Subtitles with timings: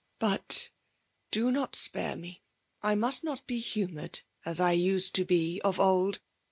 [0.19, 0.69] ^'But
[1.29, 2.41] do Aot spare me.
[2.81, 6.19] I must not be humoured as I used to be of old.